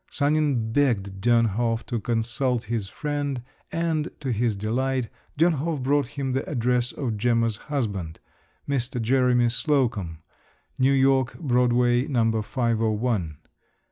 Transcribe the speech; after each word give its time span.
Sanin 0.09 0.71
begged 0.71 1.21
Dönhof 1.23 1.85
to 1.85 1.99
consult 1.99 2.65
this 2.67 2.89
friend, 2.89 3.43
and, 3.71 4.09
to 4.19 4.31
his 4.31 4.55
delight, 4.55 5.09
Dönhof 5.37 5.83
brought 5.83 6.07
him 6.07 6.31
the 6.33 6.43
address 6.49 6.91
of 6.91 7.17
Gemma's 7.17 7.57
husband, 7.57 8.19
Mr. 8.67 8.99
Jeremy 8.99 9.49
Slocum, 9.49 10.23
New 10.79 10.91
York, 10.93 11.37
Broadway, 11.39 12.07
No. 12.07 12.41
501. 12.41 13.37